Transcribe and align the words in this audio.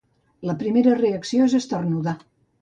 La 0.49 0.55
primera 0.61 0.95
reacció 1.01 1.51
és 1.51 1.55
esternudar. 1.61 2.17